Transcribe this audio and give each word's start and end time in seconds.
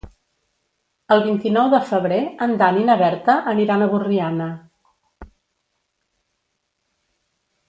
El 1.15 1.19
vint-i-nou 1.25 1.67
de 1.73 1.81
febrer 1.89 2.17
en 2.45 2.55
Dan 2.61 2.79
i 2.85 2.85
na 2.87 2.95
Berta 3.03 3.35
aniran 3.51 3.85
a 3.85 3.91
Borriana. 3.95 4.51